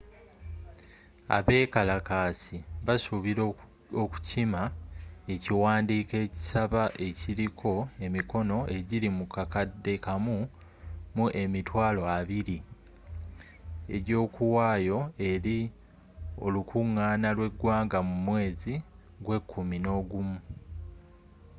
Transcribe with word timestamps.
abekalakasi 1.37 2.57
basuubira 2.85 3.43
okukima 4.03 4.61
ekiwandiiko 5.33 6.15
ekisaba 6.25 6.83
ekiliko 7.07 7.71
emikono 8.05 8.57
ejili 8.77 9.07
mu 9.17 9.25
kakade 9.35 9.93
kamu 10.05 10.37
mu 11.15 11.25
emitwalo 11.41 12.01
abili 12.17 12.57
egyokuwaayo 13.95 14.99
eri 15.31 15.59
olukungaana 16.45 17.29
lw'egwanga 17.37 17.97
mu 18.07 18.15
mweezi 18.25 18.73
gw'ekumi 19.23 19.77
nogumu 19.85 20.37